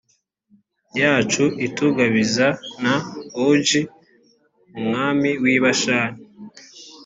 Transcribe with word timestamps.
yacu 1.01 1.43
itugabiza 1.65 2.47
na 2.83 2.95
ogi 3.47 3.81
umwami 4.79 5.29
w 5.43 5.43
i 5.55 5.57
bashani 5.63 6.19